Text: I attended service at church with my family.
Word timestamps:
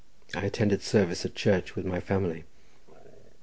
I 0.33 0.45
attended 0.45 0.81
service 0.81 1.25
at 1.25 1.35
church 1.35 1.75
with 1.75 1.85
my 1.85 1.99
family. 1.99 2.45